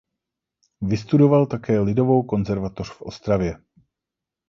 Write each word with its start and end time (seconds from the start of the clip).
Vystudoval 0.81 1.45
také 1.45 1.79
lidovou 1.79 2.23
konzervatoř 2.23 2.89
v 2.89 3.01
Ostravě. 3.01 3.61